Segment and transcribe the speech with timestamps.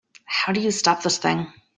[0.25, 1.53] How do you stop this thing?